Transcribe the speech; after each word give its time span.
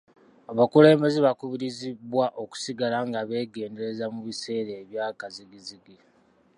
Abakulembeze 0.51 1.17
bakubirizibwa 1.27 2.25
okusigala 2.43 2.97
nga 3.07 3.19
beegendereza 3.29 4.05
mu 4.13 4.21
biseera 4.27 4.71
ebyakazzigizzigi. 4.81 5.95